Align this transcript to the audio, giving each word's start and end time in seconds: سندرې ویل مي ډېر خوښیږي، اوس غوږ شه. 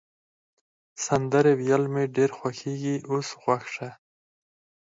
سندرې 1.05 1.53
ویل 1.59 1.83
مي 1.93 2.03
ډېر 2.15 2.29
خوښیږي، 2.37 2.95
اوس 3.09 3.27
غوږ 3.41 3.63
شه. 3.73 3.89